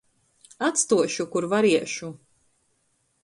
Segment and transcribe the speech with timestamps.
[0.67, 2.11] Atstuošu, kur variešu.